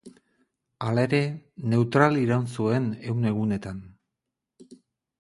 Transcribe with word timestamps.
Hala 0.85 1.03
ere, 1.07 1.19
neutral 1.75 2.19
iraun 2.23 2.49
zuen 2.57 2.91
Ehun 3.13 3.31
Egunetan. 3.35 3.89